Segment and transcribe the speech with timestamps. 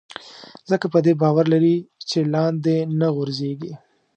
[0.69, 1.75] ځکه په دې باور لري
[2.09, 3.73] چې لاندې نه غورځېږي.